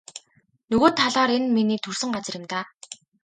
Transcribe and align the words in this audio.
Нөгөө 0.71 0.89
талаар 0.99 1.29
энэ 1.35 1.39
нь 1.47 1.53
миний 1.55 1.79
төрсөн 1.85 2.09
газар 2.15 2.35
юм 2.39 2.45
даа. 2.51 2.65